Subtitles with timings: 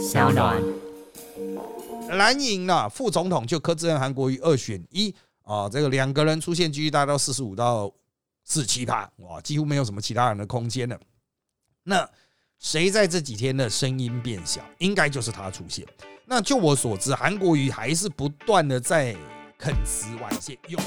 [0.00, 0.58] 小暖。
[2.12, 7.92] 蓝营呢，副总统就柯志恩、韩国瑜二选一啊，这个两个人出现几率大到四十五到
[8.42, 10.98] 四七趴，哇，几乎没有什么其他人的空间了。
[11.82, 12.08] 那
[12.58, 15.86] 谁在这几天的声音变小，应该就是他出现。
[16.24, 19.14] 那就我所知，韩国瑜还是不断的在
[19.58, 20.80] 啃瓷碗线用。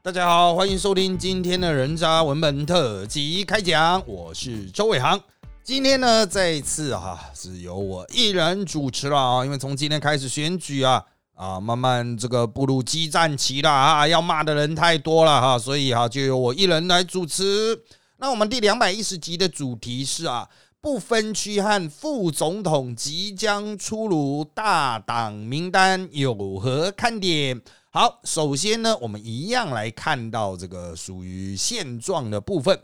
[0.00, 5.20] 大家好，欢迎收听今天的人渣文本特辑开讲，我是周伟航。
[5.62, 11.04] 今天呢，这一次哈是由我一人主持了啊，因为从今天开始选举啊
[11.34, 17.78] 啊，慢慢这个步入激战期了啊，要骂的人太多了哈，所以哈就由我一人来主持。
[18.16, 20.48] 那我们第两百一十集的主题是啊，
[20.80, 27.60] 不分区和副总统即将出炉，大党名单有何看点？
[27.90, 32.80] 好，首先呢，我们一样来看到这个属于现状的部分。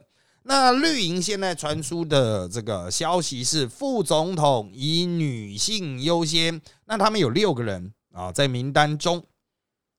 [0.49, 6.63] 那绿营现在传出的这个消息是，副总统以女性优先。
[6.85, 9.21] 那他们有六个人啊，在名单中，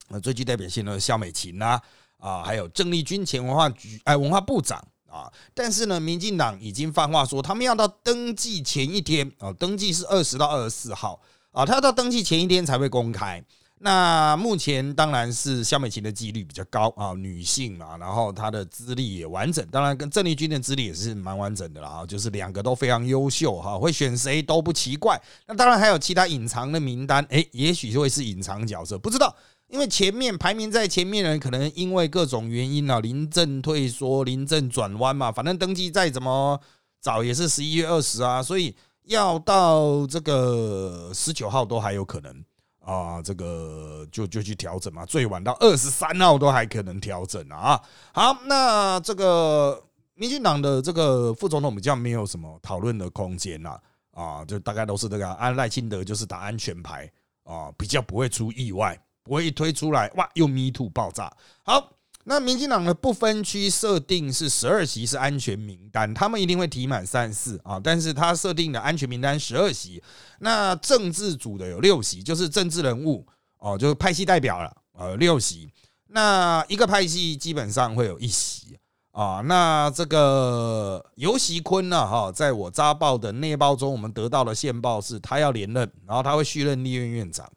[0.08, 1.78] 呃，最具代表性的肖美琴呐，
[2.18, 5.30] 啊，还有郑丽君前文化局哎文化部长啊。
[5.54, 11.20] 但是呢，民进党已经放话说，他们要到登记前一天啊，登记是二十到二十四号
[11.52, 13.44] 啊，他要到登记前一天才会公开。
[13.80, 25.22] 那目前当然是肖美琴的几率比较高啊，女性嘛，然后她的资历也完整，当然跟郑丽君的资历也是蛮完整的啦，就是两个都非常优秀哈，会选谁都不奇怪。
[25.46, 29.36] 那当然还有其他隐藏的名单，诶，也许会是隐藏角色，不知道，
[29.68, 36.60] 因为前面排名在前面的人可能因为各种原因啊，临阵退缩、临阵转弯嘛，反正登记再怎么
[37.00, 42.44] 早也是十一月二十啊，所以要到这个十九号都还有可能。
[42.88, 47.78] 啊，这个就就去调整嘛，最晚到二十三号都还可能调整啊。
[48.14, 53.78] 好，那这个民进党的这个副总统比较没有什么讨论的空间啦，
[54.12, 57.12] 啊，就大概都是这个安赖清德就是打安全牌
[57.44, 61.30] 啊，比较不会出意外，不会一推出来哇又 me too 爆炸。
[61.64, 61.92] 好。
[62.30, 70.04] 那民进党的不分区设定是十二席是安全名单，他们一定会提满三四啊，但是他设定的安全名单十二席，
[70.40, 73.26] 那政治组的有六席，就是政治人物
[73.60, 75.72] 哦，就是派系代表了，呃，六席，
[76.08, 78.78] 那一个派系基本上会有一席
[79.14, 87.50] 啊，那这个尤习坤呢，哈，在我扎报的内报中，我们得到的线报是他要连任，然后他会续任立院院长，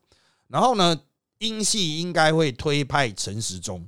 [0.47, 0.97] 然后呢，
[1.38, 3.84] 英系应该会推派陈时中。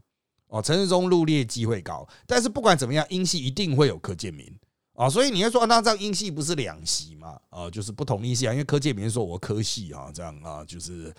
[0.52, 4.54] 哦，陈世忠入列机会高，但是不管怎么样，英系一定会有柯建明
[4.92, 7.40] 啊，所以你要说那这样英系不是两席嘛？
[7.48, 11.10] 啊，就是不同意系，因为柯建明说我科系啊，这样啊，就是，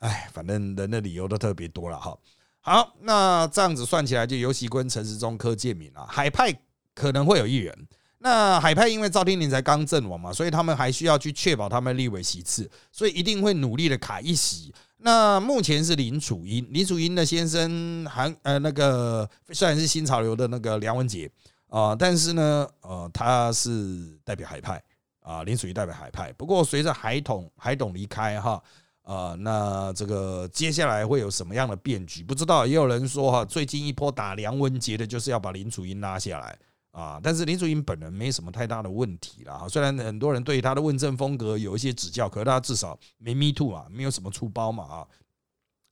[0.00, 2.18] 哎，反正人的理由都特别多了哈。
[2.60, 6.52] 好，那这样子算起来，就尤其跟、陈世忠、柯建明啊，海派
[6.92, 7.88] 可能会有一人。
[8.18, 14.74] 那海派因为赵天麟才刚阵亡嘛，所以他们还需要去确保他们立委席次，所以一定会努力的卡一席。
[15.04, 21.28] 那目前是林楚英，林楚英的先生韩呃那个虽然是新潮流的那个梁文杰
[21.68, 24.82] 啊，但是呢呃他是代表海派
[25.20, 26.32] 啊，林楚英代表海派。
[26.34, 28.62] 不过随着海统海董离开哈
[29.02, 32.22] 啊，那这个接下来会有什么样的变局？
[32.22, 36.56] 不知道，也有人说哈，最近一波打梁文杰的就是要把林楚英拉下来。
[36.92, 39.66] 啊，但是林楚英本人没什么太大的问题啦。
[39.68, 45.06] 虽然很多人对他的问政风格有一些指教，可是他至少没 me too 啊，没有什么出包嘛啊。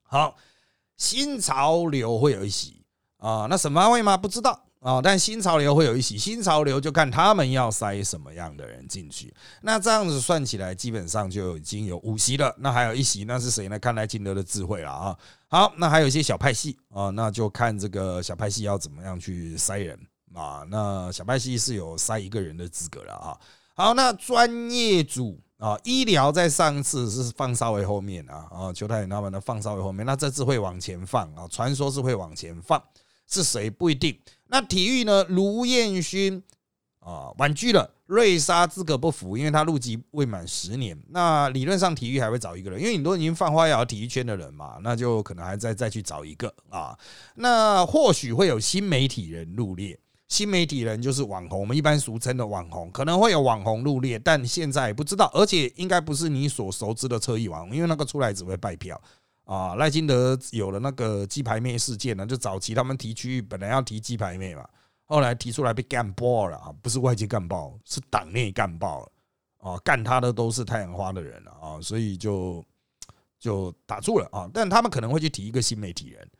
[0.02, 0.36] 好，
[0.98, 2.84] 新潮流会有一席
[3.16, 4.14] 啊，那什么会吗？
[4.14, 5.00] 不知道啊。
[5.02, 9.32] 但新潮流会有一席，新潮流就看他们要塞什么样的人进去。
[9.62, 12.54] 那这样子算起来，基本上就已经有五席了。
[12.58, 13.78] 那还有一席，那是谁呢？
[13.78, 15.18] 看来金德的智慧了啊。
[15.48, 19.98] 好，那还有一些小派系啊，那就看这个小派系要怎么样去塞人。
[20.34, 23.38] 啊，那小派系是有塞一个人的资格了啊。
[23.74, 32.82] 好，那专业组啊，医疗在上次是放稍微后面啊，啊，邱太远他们的放稍微后面，那这次会往前放啊，传说是会往前放，
[33.26, 34.18] 是谁不一定。
[34.48, 36.42] 那体育呢，卢彦勋
[36.98, 41.00] 啊，婉拒了瑞莎资格不符，因为他入籍未满十年。
[41.08, 46.98] 那理论上体育还会找一个人，因为你都已经放花瑶体育圈的人嘛，那就可能还再再去找一个啊。
[47.36, 49.98] 那或许会有新媒体人入列。
[50.30, 58.98] 新媒体人就是网红，我们一般俗称的网红，可能会有网红入列，但现在不知道，而且应该不是你所熟知的车艺网红，因为那个出来只会败票
[59.44, 59.74] 啊。
[59.74, 64.64] 赖金德有了那个鸡排妹事件呢，就早期他们提区域本来要提鸡排妹嘛，
[65.04, 69.12] 后来提出来被干爆了啊，不是外界干爆，是党内干爆了
[69.58, 72.64] 啊，干他的都是太阳花的人了啊，所以就
[73.40, 76.30] 就打住了啊，但他们可能会去提一个新媒体人。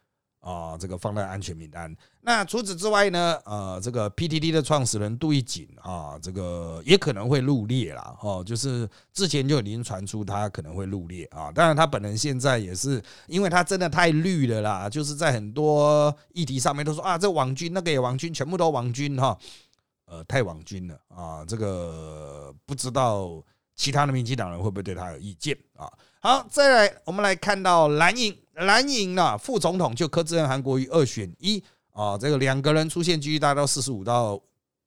[0.41, 1.95] 啊，这个放在安全名单。
[2.23, 8.17] 那除此之外呢，呃，这个 PTT 的创始人杜义景啊，这个也可能会入列啦。
[8.21, 11.53] 哦，就是之前就已经传出他可能会入列啊。
[11.53, 19.37] 当然，他本人现在也是，因为他真的太绿了啦，就是在很多议题上面都说啊，这网军那个也网军，全部都网军哈，
[20.07, 21.45] 呃，太网军了啊。
[21.47, 23.43] 这个不知道
[23.81, 25.91] 其他的民进党人会不会对他有意见啊？
[26.21, 31.65] 好，再来，我们来看到蓝营，蓝营呢，副总统就柯志恩、韩国瑜二选一。
[31.93, 34.38] 啊，这个两个人出现几率达到四十五到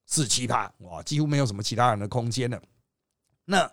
[0.06, 2.62] 四十七趴，哇，几乎没有什么其他人的空间了。
[3.45, 3.69] 那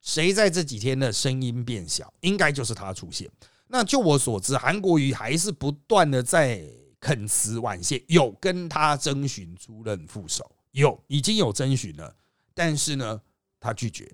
[0.00, 3.30] 谁在这几天的声音变小，应该就是他出现。
[3.68, 6.62] 那就我所知，韩国瑜还是不断的在
[6.98, 12.14] 恳辞婉谢，有跟他征询出任副手，有已经有征询了，
[12.52, 13.20] 但是呢，
[13.60, 14.12] 他拒绝。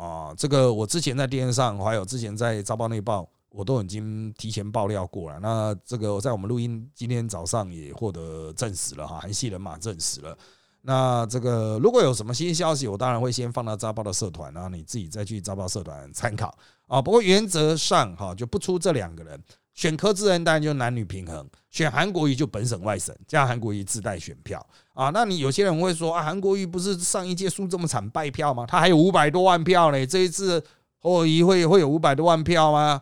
[0.00, 3.22] 啊，这个我之前在电视上，还有之前在《早报内报》。
[3.52, 10.38] 我都已经提前爆料过了，那这个在我们录音今天早上也获得证实了哈，韩系人马证实了。
[10.82, 16.56] 那这个如果有什么新消息，我当然会先放到扎报的社团，然后你自己再去扎报社团参考
[16.86, 17.02] 啊。
[17.02, 19.42] 不过原则上哈，就不出这两个人，
[19.80, 25.08] 选柯志恩当然就男女平衡，选韩国瑜就本省外省，加韩国瑜自带选票啊。
[25.08, 28.66] 那你有些人会说啊，韩国瑜不是上一届输这么惨败票吗？
[28.68, 30.62] 他还有五百多万票呢，这一次
[30.98, 33.00] 侯友会会有五百多万票吗？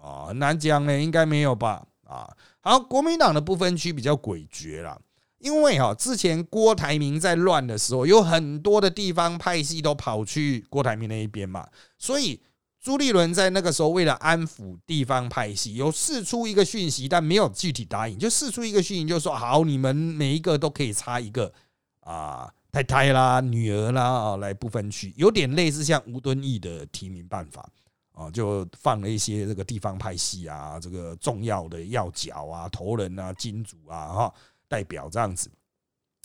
[0.00, 1.84] 啊，很难讲呢，应该没有吧？
[2.06, 4.96] 啊，好，国民党的不分区比较诡谲啦，
[5.40, 11.66] 因为哈，之前郭台铭在乱的时候，有很多的地方派系都跑去郭台铭那一边嘛，
[11.98, 12.40] 所以
[12.80, 21.52] 朱立伦在那个时候为了安抚地方派系，有试出一个讯息，但没有具体答应，就试出一个讯息，就说好，你们每一个都可以插一个
[22.00, 27.68] 啊太太啦、女儿啦啊来不分区，有点类似像吴敦义的提名办法。
[28.12, 34.34] 啊，就放了一些这个地方派系啊，这个重要的要角啊、头人啊、金主啊、哈
[34.68, 35.50] 代表这样子。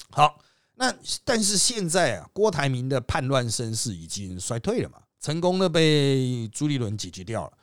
[0.10, 0.38] 好，
[0.74, 0.94] 那
[1.24, 7.58] 但是现在啊，郭台铭的叛乱声势已经衰退了嘛，成功的被朱立伦解决掉了。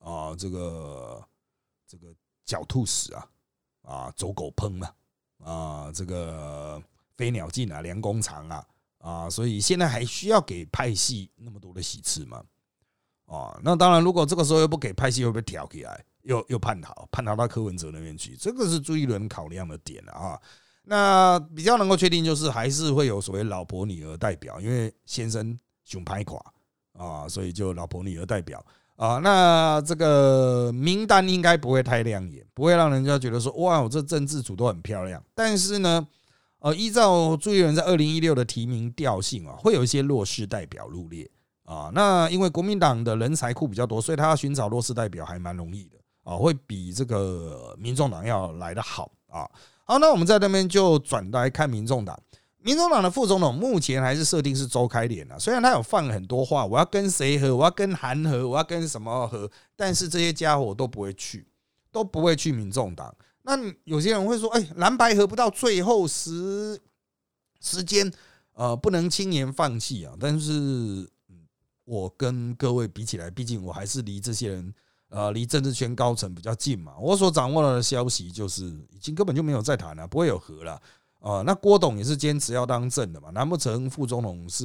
[0.00, 1.26] 啊，这个
[1.86, 2.14] 这个
[2.46, 3.26] 狡兔死啊，
[3.80, 4.92] 啊走狗烹嘛，
[5.42, 6.78] 啊这个
[7.16, 8.66] 飞鸟尽啊，良弓藏啊，
[8.98, 12.44] 啊，所以现在还需要给派系那么多的喜事吗？
[13.24, 16.04] 哦，那当然，如果这个时候又不给派系，会被挑起来？
[16.24, 18.36] 又又叛逃，叛逃到柯文哲那边去？
[18.36, 20.38] 这个是朱一伦考量的点了啊。
[20.82, 26.38] 那比较能够确定，就是还是会有所谓老婆女儿代表，因为先生熊拍垮
[26.98, 28.62] 啊，所以就老婆女儿代表
[28.96, 29.18] 啊。
[29.22, 35.22] 那这个名单应该不会太亮眼，不会让人家觉得说哇，我这政治组都很漂亮。
[35.34, 36.06] 但是呢，
[36.58, 41.30] 呃，依照朱一伦在二零一六的提名调性啊，会有一些弱势代表入列。
[41.64, 49.46] 啊，那因为国民党的人才库比较多，所以他要寻找弱势代表还蛮容易的啊，会比这个民众党要来的好啊。
[49.84, 52.18] 好，那我们在那边就转来看民众党，
[52.58, 61.46] 民众党的副总统目前还是设定是周开莲啊，虽然他有放很多话，我要跟谁和，我要跟韩和，我要跟什么和，但是这些家伙都不会去，
[61.90, 63.14] 都不会去民众党。
[63.42, 66.80] 那有些人会说，哎，蓝白合不到最后时
[67.60, 68.12] 时间，
[68.54, 71.08] 呃，不能轻言放弃啊，但是。
[71.90, 74.74] 我跟各位比起来，毕竟我还是离这些人，
[75.08, 76.92] 呃，离政治圈高层比较近嘛。
[77.00, 80.78] 我所掌握的消息就是，已经根本就没有再谈了，不会有和了。
[81.20, 83.30] 啊，那郭董也是坚持要当正的嘛？
[83.30, 84.64] 难不成副总统是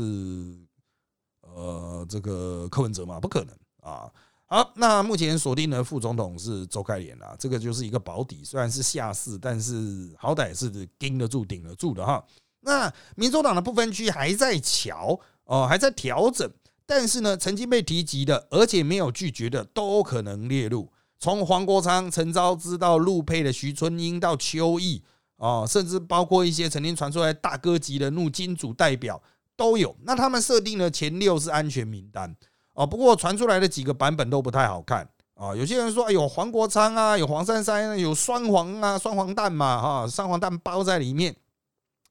[1.41, 3.19] 呃这个柯文哲嘛？
[3.19, 4.11] 不可能啊！
[4.45, 10.69] 好，那目前锁定的副总统是周开莲啊，这个就是一个保底，虽然是下市，但是好歹是
[11.00, 12.24] 盯得住、顶得住的哈。
[12.60, 16.48] 那民主党的不分区还在瞧哦，还在调整。
[16.86, 20.91] 但是呢，曾经被提及的，而且没有拒绝的，都可能列入。
[21.17, 25.01] 从黄国昌、陈昭之到陆配的徐春英到邱毅
[25.38, 29.22] 啊，甚至包括一些曾经传出来大哥级的怒金主代表
[29.56, 29.96] 都有。
[30.04, 32.34] 那他们设定的前六是安全名单
[32.74, 35.56] 哦，不过传出来的几个版本都不太好看啊。
[35.56, 41.36] 有些人说，哎呦，黄国昌啊，有黄珊珊，有双黄啊，双黄蛋嘛，哈，双黄蛋包在里面，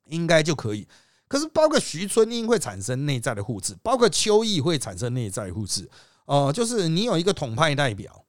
[0.06, 0.86] 应该就可以。
[1.26, 5.88] 可是，包括徐春英会产生内在的互斥，包括邱毅会产生内在互斥。
[6.26, 8.24] 哦，就是你有一个统派代表，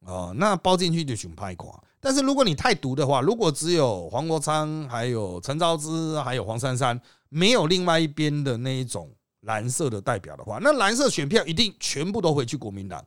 [0.00, 1.80] 哦，那包进去就选派垮。
[2.00, 13.04] 但是如果你太独的话，如果只有黄国昌、还有陈昭之、还有黄珊珊，没有另外一边的那一种蓝色的代表的话，那蓝色选票一定全部都回去国民党。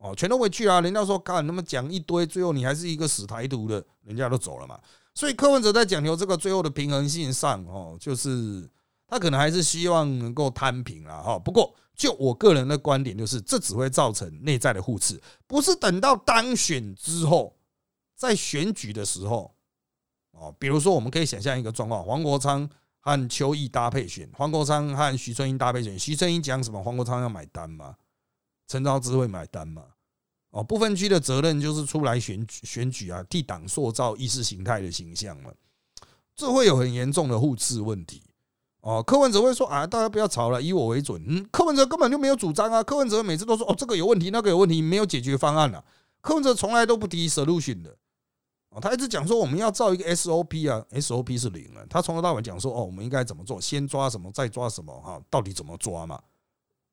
[0.00, 0.80] 哦，全都回去啊！
[0.80, 4.78] 人家说，干那么讲一堆，最后你还是一个死台独的，人家都走了嘛。
[5.12, 8.70] 所以柯文哲在讲求这个最后的平衡性上，哦，就是
[9.08, 11.36] 他可能还是希望能够摊平了哈。
[11.36, 17.52] 不过就我个人的观点，就是这只会造成内在的互斥，不是等到当选之后
[18.18, 19.54] 在选举的时候，
[20.32, 27.94] 哦，比如说我们可以想象一个状况：黄国昌和邱毅搭配选，黄国昌和徐春英搭配选，徐春英讲什么，黄国昌要买单吗？
[28.66, 29.84] 陈昭之会买单吗？
[30.50, 35.52] 哦，部分区的责任就是出来选举选举啊，替党塑造意识形态的形象嘛，
[36.34, 38.20] 这会有很严重的互斥问题。
[38.80, 41.22] 哦，柯文哲会说啊，大家不要吵了，以我为准。
[41.26, 45.84] 嗯，柯文哲根本就没有主张啊，柯文哲每次都说哦，这个有问题，那个有问题，没有解决方案了。
[46.20, 47.96] 柯文哲从来都不提 solution 的，
[48.70, 51.86] 哦，他一直讲说我们要造一个 SOP 啊，SOP 是零了。
[51.88, 56.20] 他从头到尾讲说哦，我们应该怎么做，先抓什么，再抓什么，哈，到底怎么抓嘛？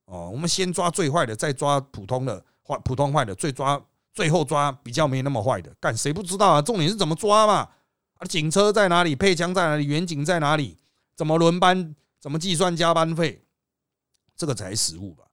[0.05, 3.81] 哦，我们先抓最坏的，再抓普通的坏，普通坏的，最抓
[4.13, 5.73] 最后抓比较没那么坏的。
[5.79, 6.61] 干谁不知道啊？
[6.61, 7.53] 重点是怎么抓嘛？
[7.53, 9.13] 啊，警车在哪里？
[9.13, 9.85] 配枪在哪里？
[9.85, 10.77] 远警在哪里？
[11.15, 11.93] 怎么轮班？
[12.21, 13.43] 怎么计算加班费？
[14.37, 15.25] 这个才实物吧？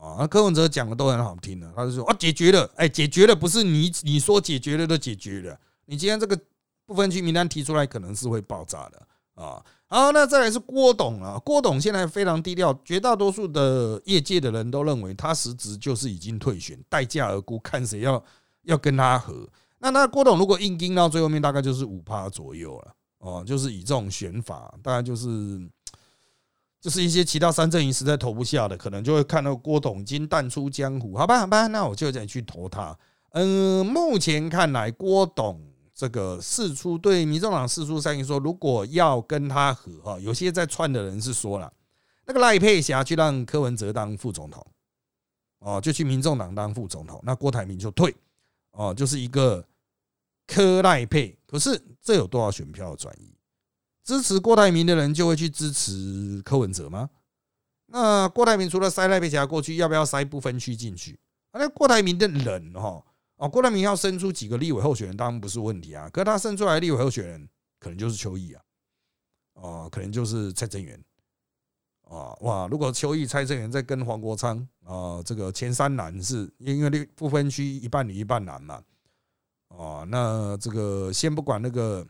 [0.00, 5.58] 啊，柯文哲讲的都很好听的，他就说啊，解决了，哎，解决了，不是你你说解决了就解决了。
[5.86, 6.38] 你今天这个
[6.86, 9.64] 部分区名单提出来，可能是会爆炸的啊。
[9.86, 18.22] 好，那再来是郭董啊，郭董现在非常低调，绝大多数的业界的人都认为他实质就是已经退选，待价而沽，看谁要
[18.62, 19.48] 要跟他合。
[19.78, 25.60] 那那郭董如果硬盯到最后面，大概就是五趴左右了哦，就是以这种选法，大概就是
[26.80, 31.16] 就是一些其他三阵营实在投不下的，可能就会看到郭董已经淡出江湖。
[31.16, 32.98] 好吧，好吧，那我就再去投他。
[33.30, 35.73] 嗯，目前看来，郭董。
[35.94, 41.72] 这个四出对民众党四出三意说，如果要跟他和哈，有些在串的人是说了，
[42.26, 44.66] 那个赖佩霞去让柯文哲当副总统，
[45.60, 48.12] 哦，就去民众党当副总统，那郭台铭就退，
[48.72, 49.64] 哦，就是一个
[50.48, 51.38] 柯赖佩。
[51.46, 53.32] 可是这有多少选票转移？
[54.02, 57.08] 支持郭台铭的人就会去支持柯文哲吗？
[57.86, 61.16] 那郭台铭除了塞赖佩霞过去，要不要塞不分区进去？
[61.52, 62.80] 那郭台铭的人哈？
[62.80, 63.04] 哦，
[63.36, 66.08] 哦郭台铭要生出几个立委候选人，当然不是问题啊。
[66.10, 67.48] 可是他生出来的立委候选人，
[67.80, 68.62] 可能就是邱毅啊，
[69.54, 71.02] 哦，可能就是蔡正元，
[72.02, 72.68] 啊，哇！
[72.68, 78.80] 如果邱毅、蔡正元在跟黄国昌啊，这个前三男是因为不分区一半女一半男嘛，
[79.68, 82.06] 哦，那这个先不管那个，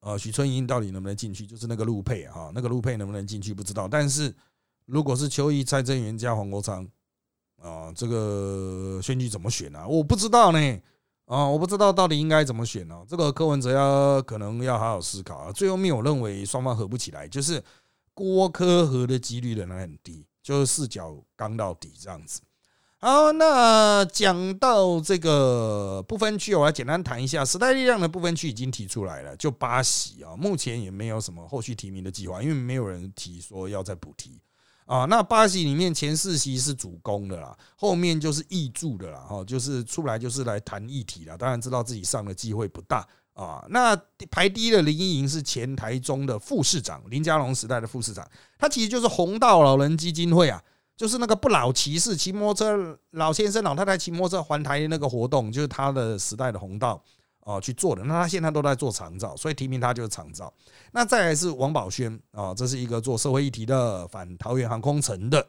[0.00, 3.86] 呃，许春英到底能不能进去，就是那个陆配啊，那个陆配能不能进去不知道。
[3.86, 4.34] 但是
[4.86, 6.88] 如果是邱毅、蔡正元加黄国昌。
[7.62, 9.86] 啊，这个选举怎么选呢？
[9.86, 10.80] 我不知道呢。
[11.26, 13.00] 啊，我不知道到底应该怎么选呢？
[13.08, 15.52] 这个柯文哲要可能要好好思考啊。
[15.52, 17.62] 最后面我认为双方合不起来，就是
[18.12, 22.42] 郭科合的几率仍然很低，就是视角刚到底这样子。
[22.98, 34.38] 好，那讲到这个不分区，我来简单谈一下时代力量的不分区已经提出来了，就八席啊，目前也没有什么后续提名的计划，因为没有人提说要再补提。
[34.84, 41.36] 啊，那八席里面前四席是主攻的啦，后面就是议助的啦，哈，就是出来就是来谈议题啦。
[41.36, 43.64] 当然知道自己上的机会不大啊。
[43.70, 43.96] 那
[44.30, 50.62] 排第一的林依莹是前台中的副市长，林佳龙时代的副市长，他其实就是红道老人基金会啊，
[50.96, 57.02] 就是那个不老骑士骑摩托车老先生老太太骑摩托车环台那个活动，就是他的时代的红道。
[57.44, 60.52] 哦，去做的，那他现在都在做长照，所以提名他就是长照。
[60.92, 65.44] 那再来是王宝轩啊，这是一个做社会议题的反桃园航空城的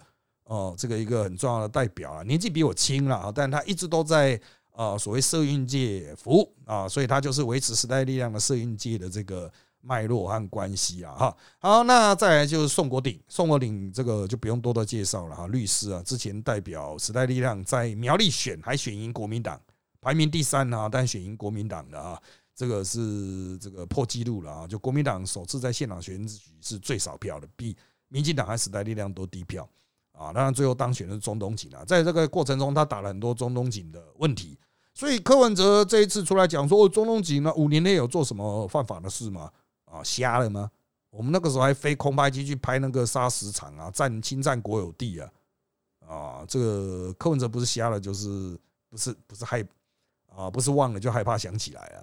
[0.46, 4.40] 哦，这个一个很重要的代表啊，年纪比我轻了啊，但他一直都在
[4.72, 11.38] 啊所谓社运界服务啊，所以他就是维持时代力量的社运界的这个脉络和关系啊哈。
[11.60, 19.62] 好，那再来就是宋国鼎，宋国鼎这个就不用多多介绍了哈，律师啊，之前代表时代力量在苗栗选还选赢国民党。
[20.04, 22.22] 排名第三啊，但选赢国民党的啊，
[22.54, 24.68] 这个是这个破纪录了啊！
[24.68, 27.76] 就国民党首次在现场选举是最少票的，比
[28.10, 29.68] 民进党和时代力量都低票
[30.12, 30.34] 啊。
[30.34, 34.60] 当然最后当选的是中东锦啊，在这个过程中他打了很多中东锦的问题，
[34.94, 39.50] 所以柯文哲这一次出来讲说，中东锦呢五年内有做什么犯法的事吗？
[39.86, 40.70] 啊，瞎了吗？
[41.10, 45.32] 我们那个时候还飞空拍机去拍那个砂石场啊，占侵占国有地啊，
[46.08, 49.66] 啊，这个柯文哲不是瞎了，就是不是不是害。
[50.36, 51.98] 啊，不是忘了就害怕想起来啊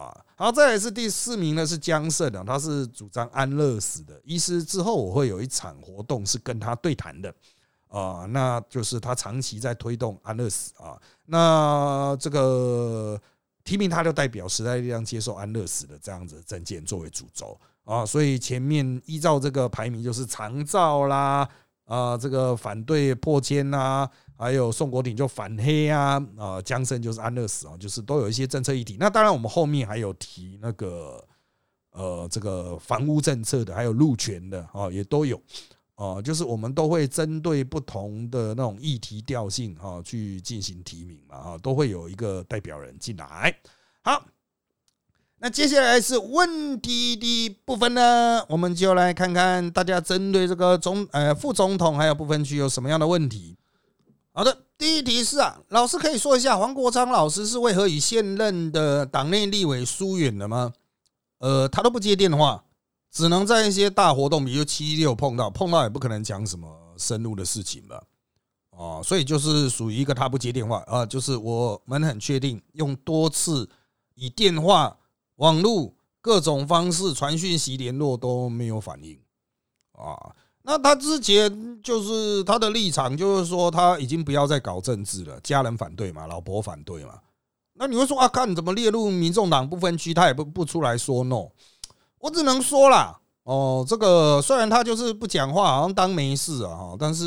[0.00, 0.24] 啊！
[0.36, 4.62] 好，再来是第四名呢，是江胜啊，他是主张安乐死的医师。
[4.62, 7.34] 之后我会有一场活动是跟他对谈的
[7.88, 10.96] 啊，那就是他长期在推动安乐死啊。
[11.26, 13.20] 那这个
[13.64, 21.48] 提名他就代表时代力量接受安乐死的这样子证件作为主轴啊，所以前面依照这个排名就是长照啦
[21.86, 24.08] 啊，这个反对破迁呐。
[24.38, 28.96] 还有宋国鼎就反黑啊，啊江胜就是安乐死啊，就是都有一些政策议题。
[29.00, 31.22] 那当然我们后面还有提那个
[31.90, 35.42] 呃这个房屋政策的，还有路权的啊，也都有
[35.96, 43.52] 啊，就是我们都会针对不同的那种议题调性啊去进行提名嘛啊，都会有一个代表人进来。
[44.02, 44.24] 好，
[45.38, 53.56] 那接下来是问题的部分呢，我们就来看看大家针对这个总呃副总统还有部分区有什么样的问题。
[54.38, 60.72] 好的，第一题是啊，老师可以说一下黄国昌老师是为何与现任的党内立委疏远了吗？
[61.38, 62.64] 呃，他都不接电话，
[63.10, 68.00] 只能在一些大活动，比如七六碰到，碰到也不可能讲什么深入的事情吧？
[68.70, 73.68] 哦，所以就是属于一个他不接电话啊，就是我们很确定用多次
[74.14, 74.96] 以电话、
[75.38, 79.18] 网络各种方式传讯息联络都没有反应
[79.94, 80.32] 啊。
[80.68, 87.18] 那他之前就是他的立场，就是说他已经不要再搞政治了，家人反对嘛，老婆反对嘛。
[87.72, 91.48] 那你会说啊，看怎么列入民众党不分区，他也不不出来说 no。
[92.18, 97.24] 我只能说啦，哦，这个虽然他就是不讲话，好像当没事啊哈，但是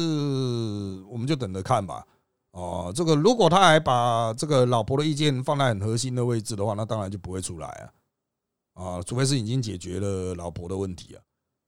[1.10, 2.06] 我们就等着看吧。
[2.52, 7.90] 哦，这个如果他还把这个老婆的意见放在很核心的位置的话，那当然就不会出来啊。
[8.76, 11.18] 啊，除非是已经解决了老婆的问题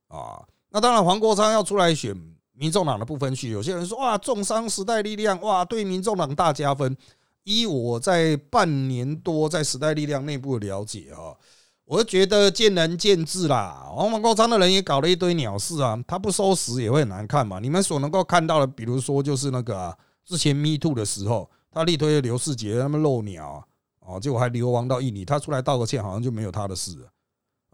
[0.10, 0.44] 啊，啊。
[0.74, 2.20] 那当然，黄国昌要出来选
[2.54, 6.98] 民众党的不分区，有些人说哇，重伤时代力量，哇，对民众党大加分。
[7.44, 11.38] 依我在半年多在时代力量内部的了解啊，
[11.86, 13.86] 我觉得见仁见智啦。
[13.94, 17.60] 黄国昌的人也搞了一堆鸟事啊，他不收拾也会很难看嘛。
[17.60, 23.64] 你们所能够看到的，比如说就是那个之前 Me Too 的时候，他力推刘世杰他们漏鸟
[24.00, 27.08] 啊，结果还流亡到印尼，他出来道个歉，好像就没有他的事了。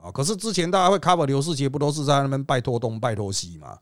[0.02, 0.12] 啊！
[0.12, 3.78] 可是之前大家会 cover 刘世杰，不都是在那边拜托东拜托西吗？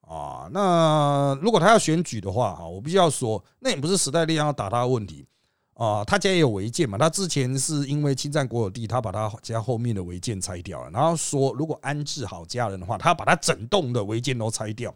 [0.00, 5.26] 啊，那如果他要选举的话，哈，我必须要说，那也不是时代力量要打他的问题
[5.74, 6.02] 啊。
[6.04, 14.94] 他家也有违建嘛，他之前是因为侵占国有地，他把他家后面的违建拆掉了，然后说如果安置好家人的话，他要把他整栋的违建都拆掉。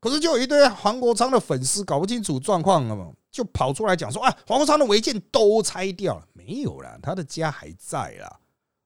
[0.00, 8.38] 可是就有一堆黄国昌的粉丝搞不清楚状况了嘛，就跑出来讲说啊，黄国昌的违建都拆掉了，没有了，他的家还在啦。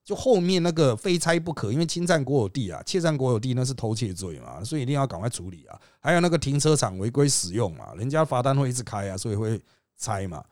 [0.02, 5.78] 就后面那个非拆不可，因为侵占国有地啊，窃占国有地那是偷窃罪嘛，所以一定要赶快处理啊。
[6.00, 9.60] 还有那个停车场违规使用嘛，人家罚单会一直开啊，所以会
[9.96, 10.42] 拆嘛。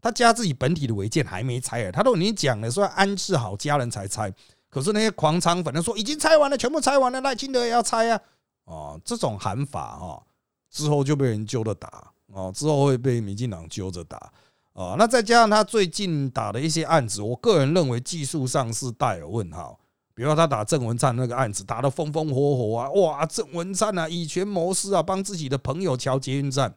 [0.00, 4.32] 他家自己本体的违建还没拆啊，他都已经讲了说安置好家人才拆，
[4.70, 8.20] 可是那些狂仓粉说已经拆完了，全部拆完了，赖清德也要拆啊。
[8.64, 10.22] 哦，这种喊法哈，
[10.70, 14.30] 之后就被人揪着打哦，之后会被民进党揪着打。
[14.78, 19.76] 啊，那再加上他最近打的一些案子，我个人认为技术上是带有问号。
[20.14, 26.72] 比如说他打郑文灿那个案子，打得风风火火啊，哇，郑文灿啊，以权谋私啊，帮自己的朋友敲捷运站，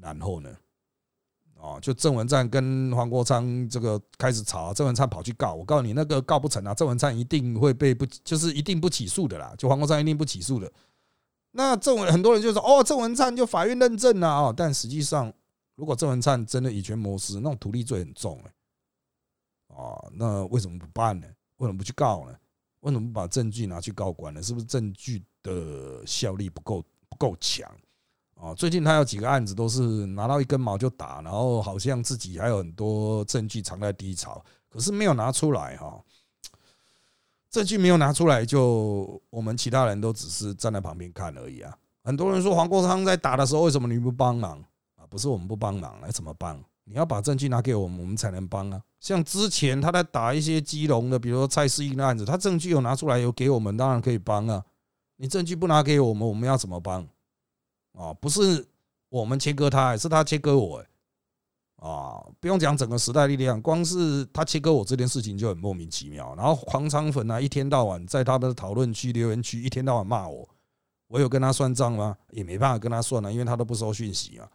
[0.00, 0.50] 然后呢，
[1.60, 10.72] 啊，就郑文灿跟黄国昌这个开始吵，郑文灿跑去告，我告诉你，那个告不成啊，郑文灿一定会被不，就是一定不起诉的啦，就黄国昌一定不起诉的。
[11.50, 15.32] 那郑文很多人就说，哦，郑文灿就法院认证了啊，但实际上。
[15.76, 21.26] 如果郑文灿真的以权谋私，那种土地罪很重哎，啊，那为什么不办呢？
[21.56, 22.36] 为什么不去告呢？
[22.80, 24.42] 为什么不把证据拿去告官呢？
[24.42, 27.70] 是不是证据的效力不够不够强
[28.34, 28.54] 啊？
[28.54, 36.02] 最近他有几个案子都是拿到一根毛就打，然后好像自己还有很多证据藏在低潮，可是没有拿出来哈。
[37.50, 41.76] 证据没有拿出来，就我们其他人都只是站在旁边看而已啊。
[42.02, 44.62] 很多人说黄国昌在打的时候，为什么你不帮忙？
[45.14, 46.60] 不是我们不帮忙，来怎么帮？
[46.82, 48.82] 你要把证据拿给我们，我们才能帮啊。
[48.98, 54.64] 像之前他在打一些基隆的，比如说蔡世英的案子，他证据有拿出来有给我们，当然可以帮啊。
[55.14, 57.06] 你证据不拿给我们，我们要怎么帮？
[57.92, 58.66] 啊，不是
[59.08, 60.84] 我们切割他，是他切割我。
[61.76, 66.34] 啊，不用讲整个时代力量，光是他切割我这件事情就很莫名其妙。
[66.34, 70.48] 然后黄昌粉啊，一天到晚在他的讨论区、留言区一天到晚骂我，
[71.06, 72.16] 我有跟他算账吗？
[72.32, 74.50] 也没办法跟他算啊，因为他都不收讯息啊。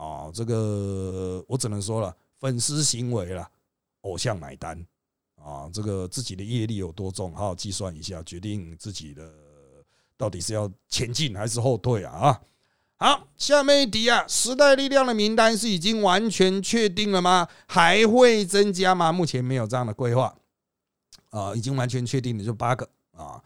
[0.00, 3.46] 啊，这个我只能说了，粉丝行为了，
[4.00, 4.82] 偶像买单
[5.36, 9.30] 啊，这个自己的业力有多重，好好计算一下，决定自己的
[10.16, 12.40] 到底是要前进还是后退啊啊！
[12.96, 17.46] 好，下面一题啊，时代力量的名单是已经完全确定了吗？
[17.66, 19.12] 还会增加吗？
[19.12, 20.34] 目前没有这样的规划
[21.28, 23.42] 啊，已经完全确定的就八个啊。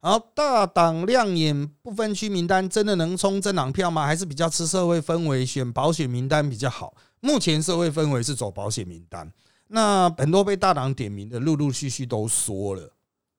[0.00, 4.06] 好，大党亮眼不分区名单真的能冲政党票吗？
[4.06, 6.94] 还是比较吃社会氛围，选保险名单比较好？
[7.18, 9.28] 目前社会氛围是走保险名单，
[9.66, 12.92] 那很多被大党点名的，陆陆续续都说了。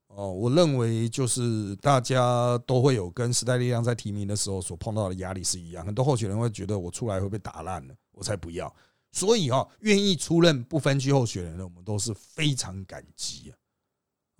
[0.07, 8.73] 哦，我认为就是大家都会有跟时代力量在提名的时候所碰到的压力是一样，很多候选人会觉得我出来会被打烂了，我才不要。
[9.13, 13.55] 所以哈，愿意出任不分区候选人的，我们都是非常感激啊。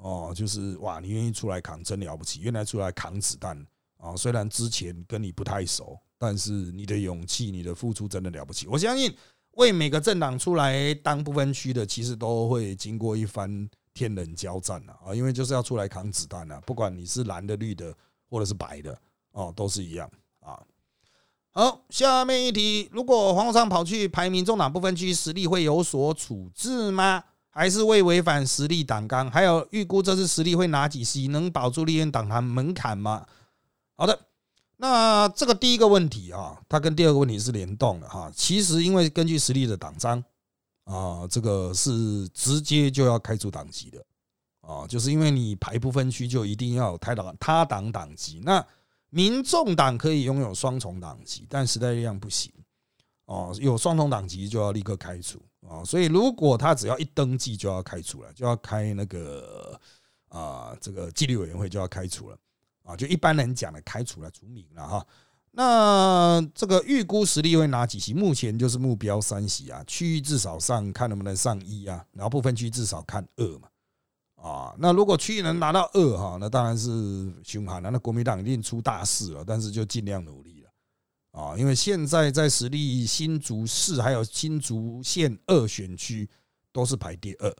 [0.01, 2.39] 哦，就是哇，你愿意出来扛，真了不起！
[2.39, 3.57] 原来出来扛子弹
[3.97, 8.65] 啊，虽然之前跟你不太熟，但是你的勇气、你的付出真的了不起。
[8.67, 9.13] 我相信
[9.51, 17.93] 为每个政党出来当不分区的，其实都会经过一番天人交战啊，因为就是要出来扛子弹啊，不管你是蓝的、绿的
[18.29, 18.97] 或者是白的
[19.33, 20.09] 哦，都是一样
[20.39, 20.57] 啊。
[21.51, 27.25] 好，下面一题，如果黄国跑去排民众党不分区，实力会有所处置吗？
[27.59, 29.29] 还是未违反实力党纲？
[29.29, 31.27] 还有预估这次实力会拿几席？
[31.27, 33.27] 能保住立院党团门槛吗？
[33.97, 34.17] 好的。
[34.77, 38.31] 那这个第一个问题啊，它跟第二个问题是联动的哈。
[38.33, 40.23] 其实因为根据实力的党章
[40.85, 44.01] 啊，这个是直接就要开除党籍的
[44.61, 48.41] 啊，就是因为你排不分区就一定要有他党他党党籍。
[48.41, 48.65] 那
[49.09, 52.49] 民众党可以拥有双重党籍，但时代力量不行
[53.25, 55.83] 哦，有双重党籍就要立刻开除啊。
[55.83, 59.79] 所以如果他只要一登记就要开除了，就要开那个
[60.29, 62.37] 啊，这个纪律委员会就要开除了。
[62.83, 65.05] 啊，就一般人讲的开除了除名了哈。
[65.51, 68.13] 那这个预估实力会拿几席？
[68.13, 73.67] 目前就是目标三席啊，区域至少上看能不能上一啊，然后部分区至少看二嘛。
[74.35, 77.91] 啊，那如果区域能拿到二哈，那当然是凶悍了。
[77.91, 80.58] 那国民党一定出大事了，但是就尽量努力
[81.39, 86.29] 啊，因为现在在实力新竹市还有新竹县二选区
[86.71, 87.55] 都是排第二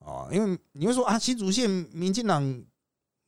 [0.00, 2.64] 啊，因为你会说啊，新竹县民进党。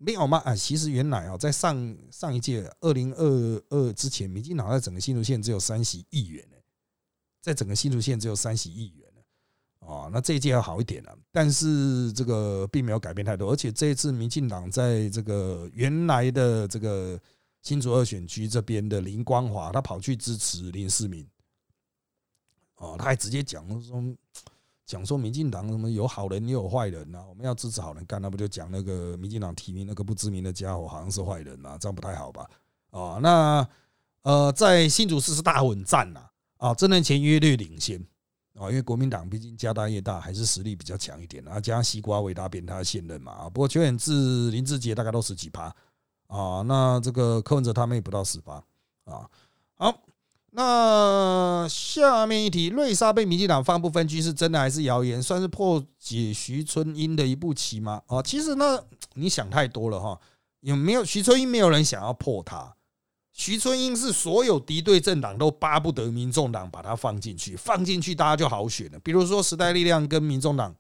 [0.03, 0.39] 没有吗？
[0.47, 6.57] 啊，其实原来啊，在上上一届二零二二之前，民进党在整个新竹县只有三席议员呢，
[7.43, 9.21] 在整个新竹县只有三席议员呢。
[9.81, 17.21] 哦，那这一届要好一点了，但是这个并没有改变太多，而且这一次民进党在这个原来的这个
[17.63, 21.27] 新竹二选区这边的林光华，他跑去支持林世明，
[22.77, 24.03] 哦，他还直接讲说。
[24.87, 32.51] 讲说民进党什么有好人也有坏人呐，我们要支持好人干，那不就讲那个民进党提名那个不知名的家伙好像是坏人呐，这样不太好吧？
[32.91, 33.69] 啊，那
[34.23, 38.05] 呃，在新竹市是大混战呐，啊，真人前约略领先
[38.55, 45.73] 啊，因为国民党毕竟家大业大，还是实力比较强一点啊，加上西瓜为大扁他现任嘛啊，不过邱远志、林志杰大概都十几趴
[46.31, 48.55] 啊，那这个柯文哲他们也不到十八
[49.05, 49.29] 啊，
[49.77, 49.95] 好。
[50.53, 55.23] 那下面一题，瑞莎被民进党放不分区是真的还是谣言？
[55.23, 58.03] 算是破解徐春英的一步棋吗？
[58.09, 58.81] 啊，其实呢，
[59.15, 60.19] 你想太多了哈。
[60.59, 61.47] 有没有徐春英？
[61.49, 62.75] 没有人想要破他。
[63.33, 68.99] 徐春英是所有敌对政党都巴不得民众党把他放进去，放进去大家就好选了。
[68.99, 70.75] 比如说时代力量跟民众党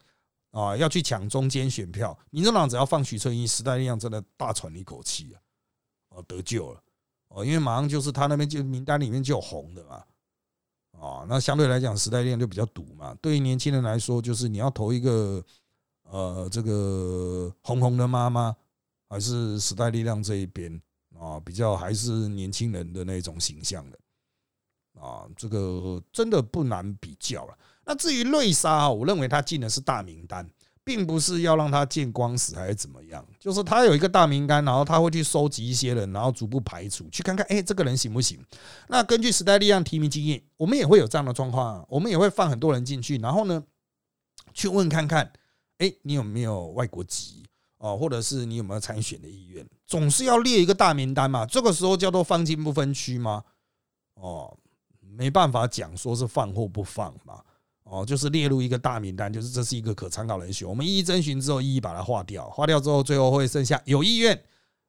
[0.50, 5.40] 啊要去抢中间选票，民众党只要放徐春英，时代力量真的大喘一口气啊，
[6.10, 6.82] 哦，得救了。
[7.28, 10.04] 哦，因为马上就是他那边就名单里面就有红的嘛，
[10.98, 13.16] 哦，那相对来讲时代力量就比较堵嘛。
[13.22, 15.40] 对于年轻人来说，就是你要投一个
[16.02, 18.56] 呃这个红红的妈妈，
[19.08, 20.82] 还是时代力量这一边
[21.16, 23.98] 啊，比较还是年轻人的那种形象的
[25.00, 27.56] 啊，这个真的不难比较了。
[27.84, 30.48] 那至于瑞莎啊，我认为他进的是大名单。
[30.82, 38.42] 并不是要让他见光死还是怎么样，就是他有一个大名单，然后他会去收集一些人，然后逐步排除，去看看，哎，这个人行不行？
[38.88, 43.62] 那根据时代力量提名经验，我们也会有这样的状况，我们也会放很多人进去，然后呢，
[44.52, 45.30] 去问看看，
[45.78, 47.44] 哎，你有没有外国籍
[47.76, 49.64] 哦，或者是你有没有参选的意愿？
[49.86, 53.44] 总是要列一个大名单嘛，这个时候叫做放进不分区吗？
[54.14, 54.56] 哦，
[54.98, 57.42] 没办法讲说是放或不放嘛。
[57.90, 60.66] 哦，就是列入一个大名单，就是这是一个可参考人选。
[60.66, 64.40] 我们一一征询之后，一一把它划掉，划掉之后，最后会剩下有意愿。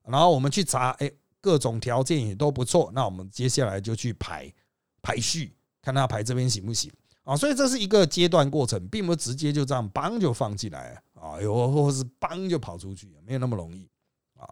[0.04, 1.12] 然后我们去查，哎，
[1.42, 2.92] 各种条件也都不错。
[2.94, 4.54] 那我们接下来就去排
[5.02, 6.92] 排序，看他排这边行不行
[7.24, 7.36] 啊？
[7.36, 13.90] 所以这是一个阶段过程，并不直接就这样帮就放进来啊，有或是帮就跑出去，没有那么容易
[14.38, 14.46] 啊。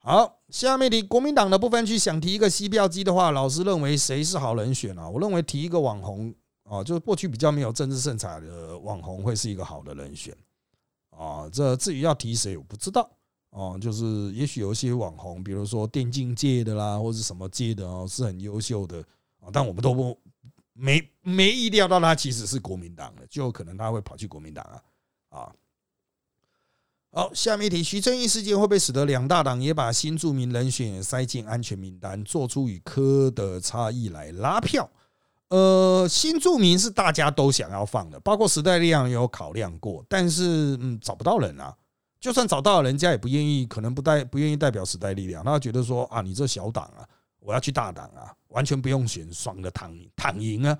[0.00, 5.08] 好，下面题，国民党的部分去想提一个西票机的话，老师认为谁是好人选啊？
[5.08, 6.34] 我认为提一个网红。
[6.68, 10.36] 哦，就是过去比较没有政治色彩的网红会是一个好的人选
[11.10, 11.48] 啊。
[11.50, 13.10] 这至于要提谁，我不知道
[13.50, 13.78] 哦。
[13.80, 19.00] 就是也许有一些网红，比如说电竞界的啦，或者什么界的哦，是很优秀的
[19.40, 19.48] 啊。
[19.50, 20.18] 但我们都不
[20.74, 24.82] 没没意料到他其实是国民党的，就可能他会跑去国民党啊
[25.30, 25.52] 啊。
[27.10, 34.88] 好，下面一题，徐正义事件会不会使得两大党也把新著名人选塞进安全名单，做出与科的差异来拉票？
[35.48, 41.74] 呃，新住民是大家都想要放的，包括时代力量也有考量过，但是嗯找不到人啊。
[42.20, 47.06] 就算找到人家也不愿意，可能不代不愿意代表时代力量，他觉得说啊，你这小党啊，
[47.38, 50.78] 我要去大党啊，完全不用选爽的躺躺赢啊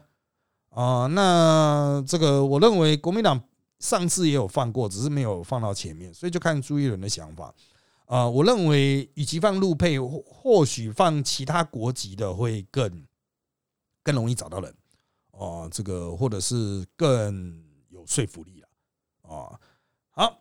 [0.71, 1.07] 啊。
[1.07, 3.41] 那这个我认为国民党
[3.79, 7.55] 上次也有放过，只是没有放到前面，所以就看朱一伦的想法
[8.07, 8.29] 啊。
[8.29, 13.05] 我认为与其放陆配，或许放其他国籍的会更。
[14.09, 14.75] 更容易找到人
[15.33, 18.69] 哦，这个或者是更有说服力了
[19.31, 19.61] 啊。
[20.09, 20.41] 好，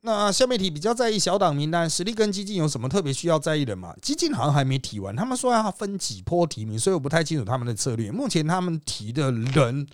[0.00, 3.94] 那下面题比较在意小党名单实力跟激进有什么特别需要在意的吗？
[4.00, 8.10] 激进好像还没提完，他们说要分几波提名，所以我不太清楚他们的策略。
[8.10, 9.86] 目前他们提的人，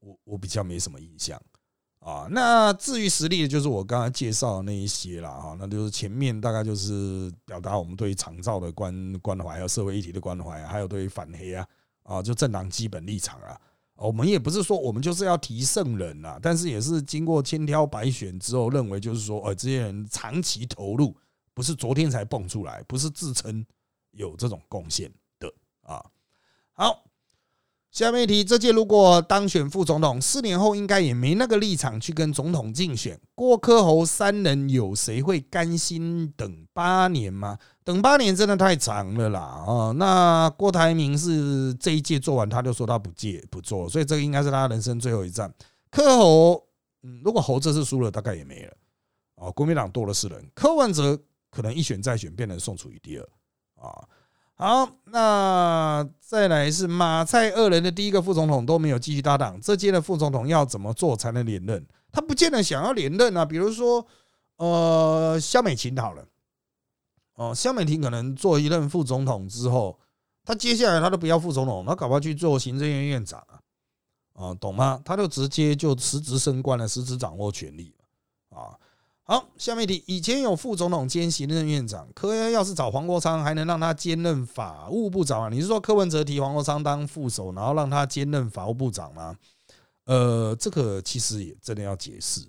[0.00, 1.38] 我我比较没什么印象。
[2.00, 11.66] 啊，那至于实力，就是我刚刚介绍的那一些啦，哈，那就是前面大概就是表达我们对于长照的关关怀，还有社会议题的关怀，还有对于反黑啊，
[12.04, 13.60] 啊，就政党基本立场啊。
[13.96, 21.14] 我们也不是说我们就是要提圣人啊，但是也是经过千挑百选之后，认为就是说，呃，这些人长期投入，
[21.52, 23.66] 不是昨天才蹦出来，不是自称
[24.12, 26.04] 有这种贡献的啊。
[26.72, 27.04] 好。
[27.90, 33.20] 下面一题：这届如果当选副总统，四年后应该也没那个立场去跟总统竞选。
[33.36, 37.56] 郭科侯三人有谁会甘心等八年吗？
[37.84, 39.40] 等八年真的太长了啦！
[39.40, 45.52] 啊，那郭台铭是这一届做完，他就说他不借不做，所以这个应该是他人生最后一战。
[45.90, 46.66] 柯侯，
[47.02, 48.72] 嗯，如果侯这次输了，大概也没了。
[49.36, 51.18] 啊，国民党多了是人，柯文哲
[51.50, 53.28] 可能一选再选，变成宋楚瑜第二。
[53.76, 54.02] 啊。
[54.56, 61.84] 好，那再来是马蔡二人的第一个副总统都没有继续搭档，这届的副总统要怎么做才能连任？
[62.12, 64.06] 他不见得想要连任啊，比如说，
[64.56, 66.24] 呃，萧美琴好了，
[67.34, 69.98] 哦，萧美琴可能做一任副总统之后，
[70.44, 73.58] 他接下来他都不要副总统，他搞不好去做行政院院长啊，
[74.34, 75.00] 啊，懂吗？
[75.04, 77.94] 他就直接就辞职升官了，辞职掌握权力
[78.50, 78.78] 啊。
[79.26, 85.48] 好，下面题，以前有副总统兼行政院长，柯要是找黄国昌，还能让他兼任法务部长啊？
[85.48, 89.34] 你是说柯文哲提黄国昌当副手，然后让他兼任法务部长吗？
[90.04, 92.42] 呃，这个其实也真的要解释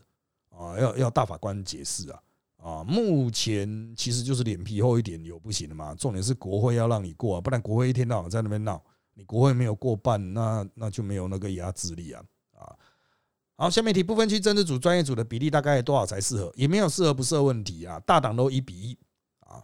[0.50, 2.20] 啊，要要大法官解释啊
[2.66, 2.84] 啊！
[2.84, 12.24] 目前其实就是脸皮厚一点有不行的嘛，重点是国会要让你过，啊，不然国会一天到晚在那边闹，你国会没有过半，那那就没有那个压制力啊
[12.58, 12.74] 啊！
[13.56, 16.52] 好，下面题部分区政治组、专业组的比例大概多少才适合？
[16.56, 18.98] 也没有适合不适合问题啊，大党都一比一
[19.42, 19.64] 啊。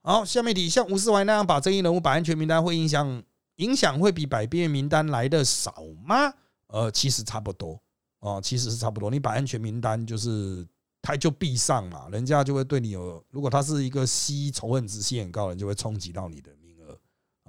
[0.00, 3.22] 好，下面题像吴思怀那样把争议人物摆安全名单，会影响
[3.56, 5.74] 影响会比百变名单来的少
[6.06, 6.32] 吗？
[6.68, 7.78] 呃，其实差不多
[8.20, 9.10] 哦，其实是差不多。
[9.10, 10.66] 你摆安全名单就是
[11.08, 17.00] 他就必上嘛，人家就会对你有，如果他是一个吸仇恨值吸很高的人，就会冲击到你的名额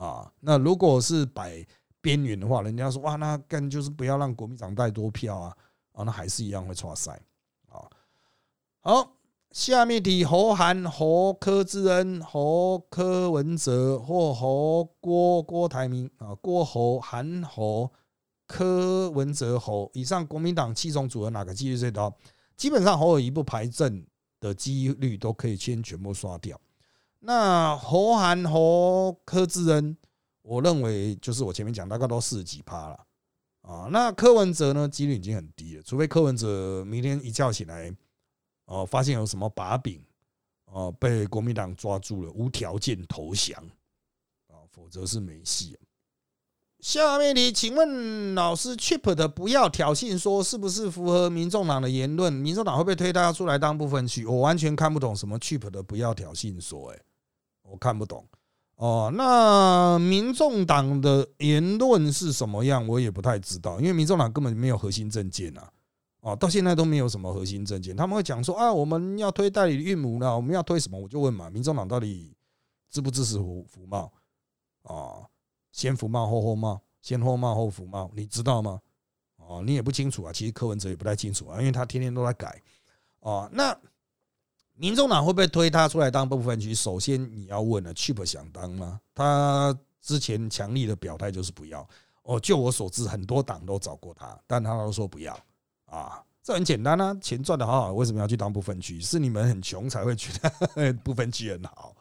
[0.01, 0.31] 啊。
[0.39, 1.61] 那如果是摆
[1.99, 5.57] 边缘的话，人家说哇，那更就是不要让国民党带多票啊，
[5.91, 7.21] 啊，那还是一样会错赛
[7.67, 7.83] 啊。
[8.79, 9.11] 好，
[9.51, 17.91] 下面题：侯韩、侯柯志恩、侯柯文哲或侯郭郭台铭啊，郭侯韩侯
[18.47, 22.15] 柯文哲侯以上，国民党七种组合哪个几率最高？
[22.59, 24.05] 基本上侯友谊不排阵
[24.39, 26.59] 的几率都可以先全部刷掉。
[27.19, 29.97] 那侯韩侯柯志恩。
[30.41, 33.05] 我认为就是我前面讲，大概都四十几趴了
[33.61, 33.87] 啊。
[33.91, 37.95] 那柯文哲呢，几率已经很低了，除非柯文哲明天一觉起来，
[38.65, 40.01] 哦，发现有什么把柄，
[40.65, 43.63] 哦，被国民党抓住了，无条件投降
[44.47, 45.77] 啊，否则是没戏。
[46.81, 52.31] 下面题，请问老师，Chip 的不要挑衅说是不是符合民众党的言论？
[52.31, 54.25] 民众党会不会推他出来当部分区？
[54.25, 56.99] 我完全看不懂什么 Chip 的不要挑衅说，哎，
[57.63, 58.25] 我看不懂。
[58.75, 62.87] 哦，那民众党的言论是什么样？
[62.87, 65.69] 我也不太知道，因为民众党根本没有核心政见啊，
[66.21, 67.93] 哦，到现在都没有什么核心政见。
[67.93, 70.97] 他们会讲说啊，我们要推代理孕母了，我们要推什么？
[70.97, 72.33] 我就问嘛，民众党到底
[72.89, 74.09] 支不支持服服贸？
[74.83, 75.27] 啊，
[75.71, 78.79] 先服贸后后贸，先后贸后服贸，你知道吗？
[79.37, 80.33] 哦，你也不清楚啊。
[80.33, 82.61] 其实柯文哲也不太清楚啊，因为他天天都在改。
[83.19, 83.77] 哦，那。
[84.81, 86.73] 民众党会不会推他出来当部分区？
[86.73, 89.01] 首先你要问了，Chip 想当吗？
[89.13, 91.85] 他之前强力的表态就是不要。
[92.23, 95.37] 哦，就我所知，很多党都找过他，但他都说不要。
[95.83, 99.01] 啊，这很简单啊，钱赚的好好，为什么要去当部分区？
[99.01, 101.93] 是你们很穷才会觉得 部分区很好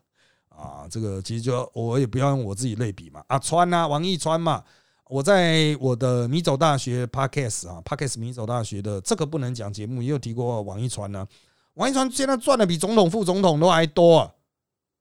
[0.59, 0.87] 啊？
[0.91, 3.23] 这个其实就我也不要用我自己类比嘛。
[3.29, 4.65] 阿川啊，王一川嘛，
[5.07, 11.27] 我在我的米走大学 Podcast 啊，Podcast 米走大学的这个不能讲节目也有提过王一川呢。
[11.75, 14.33] 王一川现在赚的比总统、副总统都还多啊！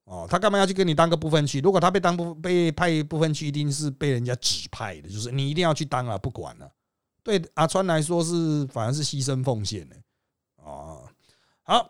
[0.03, 1.59] 哦，他干嘛要去跟你当个部分区？
[1.59, 6.71] 如果他被当部被派一部分区，一定是被人家指派的，就是你一定要去当啊，不管了。
[7.23, 9.95] 对阿川来说是反而是牺牲奉献的
[10.63, 11.03] 哦。
[11.63, 11.89] 好，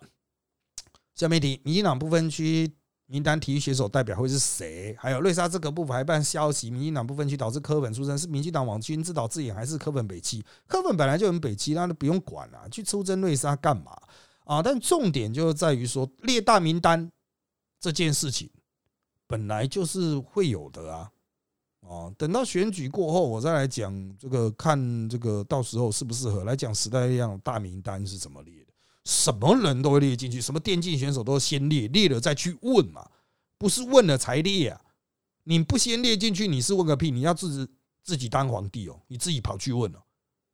[1.13, 2.73] 下面一题：民进党部分区
[3.08, 4.96] 名单体育选手代表会是谁？
[5.00, 10.46] 还有瑞莎这个不排办消息，民进党部分区导致科本出身，是民进党网军自导自演，还是科本北七？
[10.67, 13.98] 科本本来就很北七，那都不用管了，去出征瑞莎干嘛？
[14.43, 17.10] 啊，但重点就在于说列大名单
[17.80, 18.50] 这件事情
[19.26, 21.12] 本来就是会有的啊，
[21.80, 28.66] 哦，等到选举过后，我再来讲这个，看这个到时候适不适合来讲时代力量大名单是怎么列，
[29.08, 33.10] 什么人都会列进去，什么电竞选手都先列，列了再去问嘛，
[33.58, 34.82] 不是问了才列啊。
[35.46, 37.10] 你不先列进去，你是问个屁？
[37.10, 37.72] 你要自己
[38.04, 40.00] 自己当皇帝哦，你自己跑去问哦，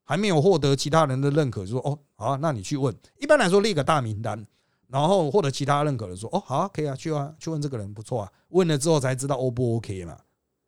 [0.03, 2.95] 还没有获得其他人的认可，说哦好，那你去问。
[3.19, 4.45] 一般来说列个大名单，
[4.87, 8.31] 然后获得其他认可的说哦好，可以啊，去啊，去问这个人不错啊。
[8.49, 10.15] 问了之后才知道 O 不 OK 嘛？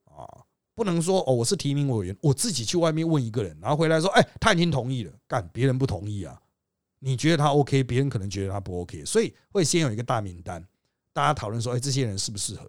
[0.05, 0.25] 啊，
[0.73, 6.41] 不能说哦，我是提名委员，我自己去外面问一个人，然后回来说哎，他已经同意了，干别人不同意啊？
[7.05, 10.67] 你觉得他 OK，别人可能觉得他不 OK，所以会先有一个大名单，
[11.13, 12.67] 大家讨论说哎，这些人适不适合？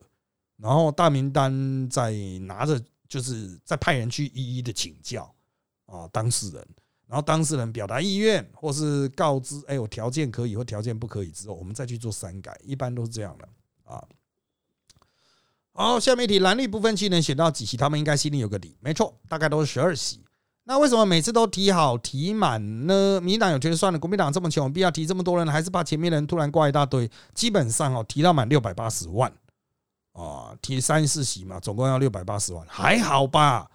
[0.58, 5.34] 然后大名单再拿着，就是再派人去一一的请教
[5.86, 6.68] 啊当事人，
[7.06, 13.48] 然后当事人表达意愿，或是告知，哎，我条件可以或条件不可以之后，我们再去做删改，一般都是这样的
[13.84, 14.04] 啊。
[15.72, 17.78] 好，下面一题，蓝绿不分区能选到几席？
[17.78, 18.76] 他们应该心里有个底。
[18.80, 20.25] 没错，大概都是十二席。
[20.68, 23.20] 那为什么每次都提好提满呢？
[23.20, 27.08] 民进党有觉得算了，国民党这么穷，必要提这么多人，还是怕前面人突然挂一大堆？
[27.34, 29.32] 基本上哦，提到满六百八十万。
[30.12, 33.70] 啊，提三四席嘛，总共要六百八十万，还好吧？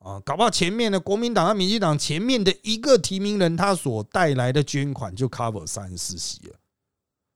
[0.00, 6.54] 啊，搞不好前面的国民党和民进党前面的一个提名人，他所带来的捐款就 cover 三四席了。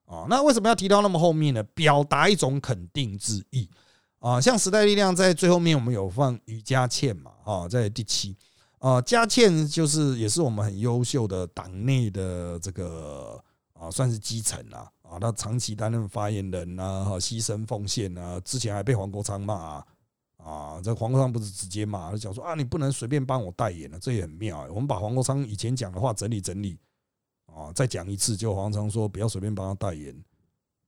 [0.06, 1.62] 啊，那为什么要提到那么后面呢？
[1.74, 3.70] 表达一种肯定之意
[4.18, 4.40] 啊。
[4.40, 7.30] 像时代力量在最后面，我们有放于家倩嘛？
[7.44, 8.36] 啊，在第七
[8.84, 13.42] 啊，嘉倩就是也是我们很优秀的党内的这个
[13.72, 14.90] 啊，算是基层啊。
[15.00, 19.86] 啊，他长期担任发言人呐，哈，牺牲奉献啊，之前还被黄国昌骂啊，
[20.36, 24.66] 啊，这黄国昌不是直接骂，他讲说啊，你不能随便帮我代言了，这也很妙。
[24.68, 26.76] 我们把黄国昌以前讲的话整理整理，
[27.46, 30.14] 啊，再讲一次，就黄国昌说不要随便帮他代言，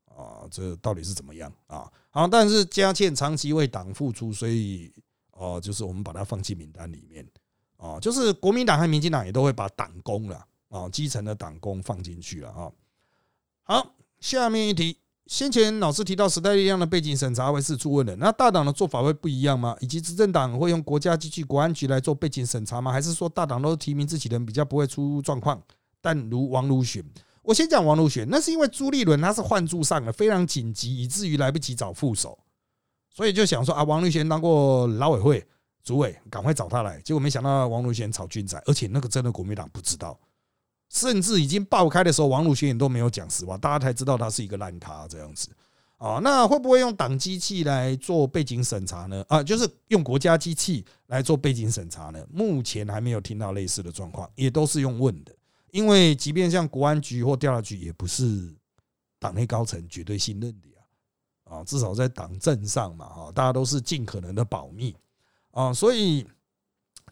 [0.07, 1.91] 啊，这到底是怎么样啊？
[2.11, 4.93] 好，但是嘉倩长期为党付出，所以
[5.33, 7.27] 哦，就是我们把他放进名单里面，
[7.77, 12.71] 啊，就是国民党和民进党也都会把党工了，啊，基层的党工放进去了啊，
[13.63, 13.93] 好。
[14.19, 19.77] 下面一题，先前老师提到时代力量的背景审查会是出问的，那大党的做法会不一样吗？
[19.79, 22.91] 以及执政党会用国家机器国安局来做背景审查吗？
[22.91, 25.63] 还是说大党都提名自己人比较不会出状况？
[26.01, 27.05] 但如王如选，
[27.43, 32.37] 我先讲王如选，那是因为朱立伦他是换住上了，非常紧急，以至于来不及找副手，
[33.15, 35.47] 所以就想说啊，王如选当过老委会
[35.87, 37.01] 主委，赶快找他来。
[37.03, 40.19] 结果没想到王如选炒军仔，而且那个真的国民党不知道。
[40.91, 45.49] 甚至已经爆开的时候，王鲁学也都没有讲实话，大家才知道他是一个烂咖这样子
[45.97, 46.19] 啊。
[46.21, 49.25] 那会不会用党机器来做背景审查呢？
[49.29, 52.27] 啊，就是用国家机器来做背景审查呢？
[52.33, 55.33] 目前还没有听到类似的状况，也都是用问的。
[55.71, 58.53] 因为即便像国安局或调查局，也不是
[59.21, 60.75] 党内高层绝对信任的呀。
[61.45, 64.97] 啊，至少在党政上嘛，哈，大家都是尽可能的保密
[65.57, 66.27] 啊，所以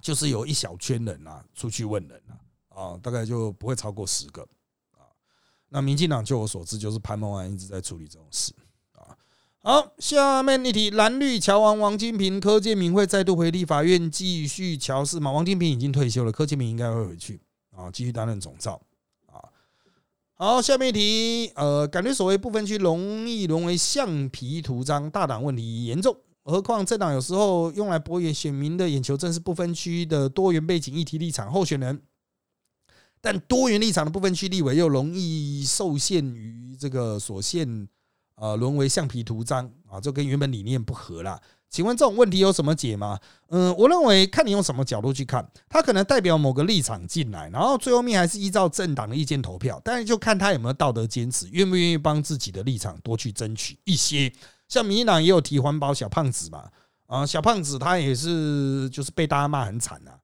[0.00, 2.36] 就是有一小圈人啊出去问人啊。
[2.74, 4.42] 啊，大概就不会超过十个
[4.94, 5.06] 啊。
[5.68, 8.52] 那民进党就我所知，就是潘孟安一直在处理这种事
[8.94, 9.14] 啊。
[9.62, 15.30] 好，下面一题，蓝绿桥王王金平、柯建明会再度回立法院继续乔事吗？
[15.30, 18.82] 王金平已经退休了，柯建明应该会回去啊，继续担任总召
[19.26, 19.38] 啊。
[20.34, 26.16] 好，下面一题，呃，感觉所谓不分区容易沦为橡皮图章，大党问题严重。
[26.44, 32.02] 何况政党有时候用来博眼选民的眼球，正是不分区的多元背景议题立场候选人。
[33.20, 37.88] 但多元立场的部分区立委又容易受限于这个所限，
[38.34, 41.40] 呃，沦为橡皮图章啊，就跟原本理念不合了。
[41.70, 43.18] 请问这种问题有什么解吗？
[43.48, 54.30] 嗯，我认为看你用什么角度去看，他可能代表某个立场进来，然后最后面还是依照政党的意见投票，但是就看他有没有道德坚持，愿不愿意帮自己的立场多去争取一些。
[54.68, 56.70] 像民进党也有提环保小胖子嘛，
[57.06, 60.18] 啊，小胖子他也是就是被大家骂很惨啊。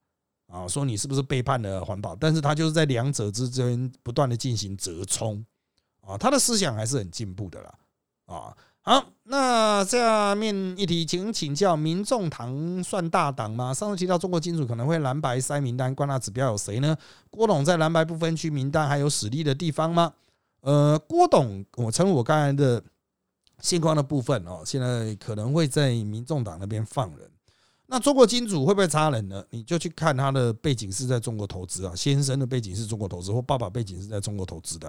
[0.53, 2.17] 啊，说你是不是背叛了环保？
[2.17, 5.45] 但是他就是在两者之间不断的进行折冲，
[6.01, 7.75] 啊，他的思想还是很进步的啦，
[8.27, 13.73] 啊，好，那下面一题，请请教，民众党算大党吗？
[13.73, 16.97] 上次提到中国金属可能会蓝白塞名单，关纳指标有谁呢？
[17.31, 20.13] 郭董在蓝白不分区名单还有实力的地方吗？
[20.63, 22.83] 呃，郭董，我称我刚才的
[23.61, 27.31] 现况的部分哦，现在可能会在民众党那边放人。
[27.87, 29.45] 那中国金主会不会差人呢？
[29.51, 34.89] 你就去看他的背景是在中国投资啊，先生的背景是中国投资，或爸爸背景是在中国投资的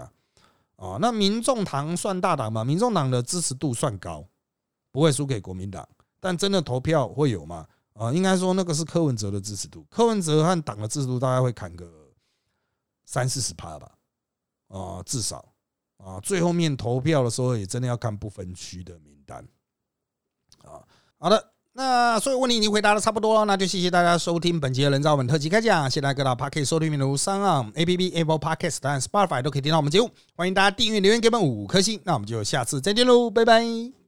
[0.76, 0.98] 啊。
[1.02, 2.64] 那民众党算大党吗？
[2.64, 4.24] 民众党的支持度算高，
[4.92, 5.88] 不会输给国民党，
[6.20, 7.66] 但真的投票会有吗？
[7.94, 11.92] 啊，应该说那个是柯文哲的支持度，柯文哲和党的支持度大概会砍个
[13.06, 13.92] 三四十趴吧，
[14.68, 15.44] 啊，至少
[16.04, 19.38] 啊，最后面投票的时候也真的要看不分区的名单
[20.64, 20.82] 啊。
[21.18, 21.48] 好的。
[21.74, 25.90] 那所有问题已经回答的差不多了，那就谢谢大家收听本期的人造本特辑开讲。
[25.90, 32.02] 谢谢大家各大 Podcast 收听平台三岸 A P P、Apple Podcast 和 Spotify 都可以听到我们节目，欢迎大家订阅、留言给我们五颗星。
[32.04, 34.01] 那我们就下次再见喽，拜拜。